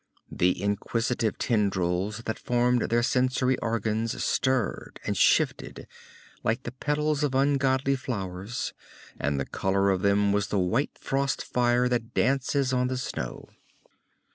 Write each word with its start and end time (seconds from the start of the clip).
The 0.31 0.59
inquisitive 0.59 1.37
tendrils 1.37 2.23
that 2.25 2.39
formed 2.39 2.89
their 2.89 3.03
sensory 3.03 3.55
organs 3.59 4.23
stirred 4.23 4.99
and 5.05 5.15
shifted 5.15 5.85
like 6.43 6.63
the 6.63 6.71
petals 6.71 7.23
of 7.23 7.35
ungodly 7.35 7.95
flowers, 7.95 8.73
and 9.19 9.39
the 9.39 9.45
color 9.45 9.91
of 9.91 10.01
them 10.01 10.31
was 10.33 10.47
the 10.47 10.57
white 10.57 10.97
frost 10.97 11.45
fire 11.45 11.87
that 11.87 12.15
dances 12.15 12.73
on 12.73 12.87
the 12.87 12.97
snow. 12.97 13.47